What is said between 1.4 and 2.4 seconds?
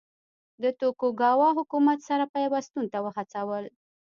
حکومت سره